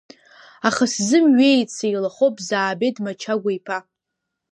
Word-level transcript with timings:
Аха 0.67 0.85
сзымҩеит, 0.93 1.69
сеилахоуп, 1.75 2.35
Заабеҭ 2.47 2.95
Мачагәа-иԥа. 3.03 3.77